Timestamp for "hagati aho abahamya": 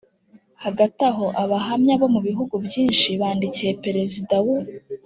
0.63-1.93